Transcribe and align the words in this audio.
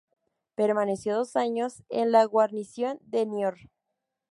Permaneció 0.55 1.13
dos 1.15 1.35
años 1.35 1.83
en 1.89 2.11
la 2.11 2.25
guarnición 2.25 2.97
de 3.01 3.27
Niort. 3.27 3.59